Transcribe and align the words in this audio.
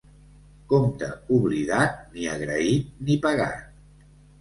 Compte 0.73 1.09
oblidat, 1.37 2.01
ni 2.17 2.27
agraït 2.35 3.01
ni 3.07 3.23
pagat. 3.29 3.65